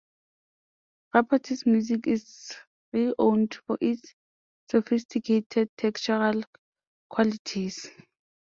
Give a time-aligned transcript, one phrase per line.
[1.13, 2.55] Ripatti's music is
[2.91, 4.15] renowned for its
[4.71, 6.43] sophisticated textural
[7.07, 7.87] qualities.